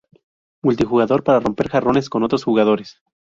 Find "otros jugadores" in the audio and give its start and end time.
2.23-3.03